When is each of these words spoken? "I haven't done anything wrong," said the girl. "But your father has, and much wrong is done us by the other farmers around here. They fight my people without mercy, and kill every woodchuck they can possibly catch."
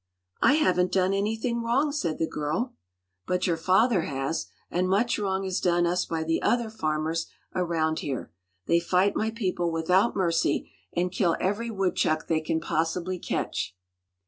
"I 0.41 0.53
haven't 0.53 0.91
done 0.91 1.13
anything 1.13 1.61
wrong," 1.61 1.91
said 1.91 2.17
the 2.17 2.25
girl. 2.25 2.73
"But 3.27 3.45
your 3.45 3.55
father 3.55 4.01
has, 4.01 4.47
and 4.71 4.89
much 4.89 5.19
wrong 5.19 5.43
is 5.45 5.61
done 5.61 5.85
us 5.85 6.05
by 6.07 6.23
the 6.23 6.41
other 6.41 6.71
farmers 6.71 7.27
around 7.53 7.99
here. 7.99 8.31
They 8.65 8.79
fight 8.79 9.15
my 9.15 9.29
people 9.29 9.71
without 9.71 10.15
mercy, 10.15 10.71
and 10.91 11.11
kill 11.11 11.37
every 11.39 11.69
woodchuck 11.69 12.25
they 12.27 12.41
can 12.41 12.59
possibly 12.59 13.19
catch." 13.19 13.75